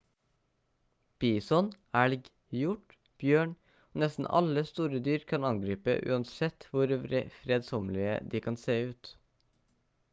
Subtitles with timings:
[1.23, 1.67] bison
[1.99, 3.51] elg hjort bjørn
[3.91, 6.95] og nesten alle store dyr kan angripe uansett hvor
[7.35, 9.13] fredsommelige de kan se ut